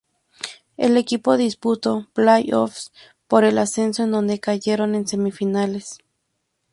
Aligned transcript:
El 0.77 0.97
equipo 0.97 1.37
disputó 1.37 2.07
play 2.13 2.53
offs 2.53 2.91
por 3.27 3.43
el 3.43 3.59
ascenso 3.59 4.01
en 4.01 4.09
donde 4.09 4.39
cayeron 4.39 4.95
en 4.95 5.07
semifinales. 5.07 5.99